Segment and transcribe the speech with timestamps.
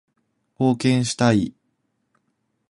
[0.59, 1.53] 貢献したい